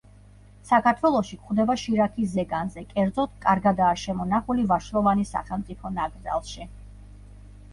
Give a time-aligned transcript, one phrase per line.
[0.67, 6.67] საქართველოში გვხვდება შირაქის ზეგანზე, კერძოდ, კარგადაა შემონახული ვაშლოვანის სახელმწიფო ნაკრძალში.